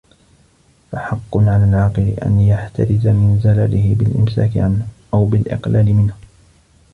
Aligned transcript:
فَحَقٌّ 0.91 1.37
عَلَى 1.37 1.63
الْعَاقِلِ 1.65 2.09
أَنْ 2.25 2.39
يَحْتَرِزَ 2.41 3.07
مِنْ 3.07 3.39
زَلَلِهِ 3.43 3.95
بِالْإِمْسَاكِ 3.95 4.57
عَنْهُ 4.57 4.87
أَوْ 5.13 5.25
بِالْإِقْلَالِ 5.25 5.93
مِنْهُ 5.93 6.13